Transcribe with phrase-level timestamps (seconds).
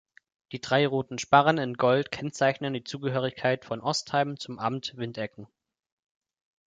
[0.51, 5.45] Die drei roten Sparren in Gold kennzeichnen die Zugehörigkeit von Ostheim zum Amt Windecken.